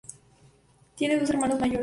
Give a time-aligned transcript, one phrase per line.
[0.95, 1.79] Tiene dos hermanos mayores.